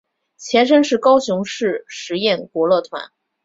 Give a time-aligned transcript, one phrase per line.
[0.35, 3.11] 前身是高雄市实验国乐团。